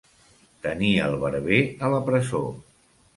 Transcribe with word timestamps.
Tenir 0.63 0.93
el 1.07 1.17
barber 1.23 1.59
a 1.89 1.91
la 1.95 1.99
presó. 2.09 2.41